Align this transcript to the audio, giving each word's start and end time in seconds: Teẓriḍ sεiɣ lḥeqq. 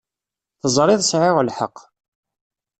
Teẓriḍ 0.61 1.01
sεiɣ 1.05 1.37
lḥeqq. 1.41 1.77